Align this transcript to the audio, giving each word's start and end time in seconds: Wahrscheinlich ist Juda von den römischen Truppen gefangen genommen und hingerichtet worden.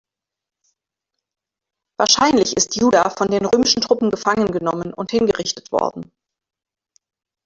Wahrscheinlich 1.99 2.57
ist 2.57 2.75
Juda 2.75 3.07
von 3.11 3.27
den 3.29 3.45
römischen 3.45 3.83
Truppen 3.83 4.09
gefangen 4.09 4.47
genommen 4.51 4.95
und 4.95 5.11
hingerichtet 5.11 5.71
worden. 5.71 6.11